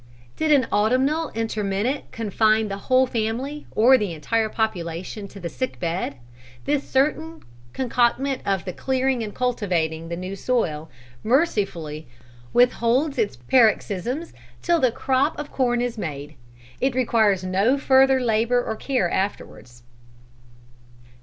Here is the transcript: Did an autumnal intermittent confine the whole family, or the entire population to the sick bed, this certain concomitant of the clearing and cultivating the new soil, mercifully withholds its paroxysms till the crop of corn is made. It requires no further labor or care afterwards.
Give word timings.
Did 0.35 0.51
an 0.51 0.65
autumnal 0.71 1.29
intermittent 1.35 2.11
confine 2.11 2.69
the 2.69 2.77
whole 2.89 3.05
family, 3.05 3.67
or 3.69 3.99
the 3.99 4.13
entire 4.15 4.49
population 4.49 5.27
to 5.27 5.39
the 5.39 5.47
sick 5.47 5.79
bed, 5.79 6.15
this 6.65 6.83
certain 6.89 7.43
concomitant 7.71 8.41
of 8.43 8.65
the 8.65 8.73
clearing 8.73 9.21
and 9.21 9.35
cultivating 9.35 10.09
the 10.09 10.15
new 10.17 10.35
soil, 10.35 10.89
mercifully 11.23 12.07
withholds 12.51 13.19
its 13.19 13.35
paroxysms 13.35 14.33
till 14.63 14.79
the 14.79 14.91
crop 14.91 15.37
of 15.37 15.51
corn 15.51 15.81
is 15.81 15.99
made. 15.99 16.33
It 16.79 16.95
requires 16.95 17.43
no 17.43 17.77
further 17.77 18.19
labor 18.19 18.59
or 18.63 18.75
care 18.77 19.07
afterwards. 19.07 19.83